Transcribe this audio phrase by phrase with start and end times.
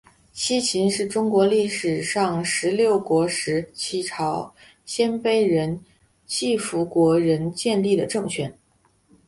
[0.33, 4.03] 西秦是中国历史上十六国时期
[4.83, 5.79] 鲜卑人
[6.25, 8.51] 乞伏国仁建立的政权。